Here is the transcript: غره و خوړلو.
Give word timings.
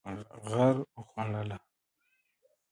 غره 0.47 0.71
و 0.95 0.99
خوړلو. 1.09 1.57